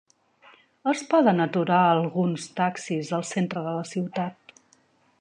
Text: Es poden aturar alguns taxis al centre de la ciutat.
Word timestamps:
Es 0.91 1.03
poden 1.11 1.43
aturar 1.45 1.83
alguns 1.89 2.49
taxis 2.61 3.15
al 3.19 3.29
centre 3.37 3.67
de 3.71 3.79
la 3.81 3.89
ciutat. 3.95 4.59